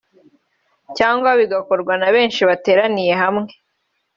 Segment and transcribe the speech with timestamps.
[0.97, 3.49] cyangwa bigakorwa na benshi bateraniye hamwe